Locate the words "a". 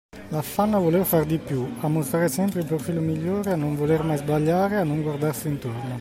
0.77-0.79, 1.81-1.87, 3.51-3.55, 4.77-4.83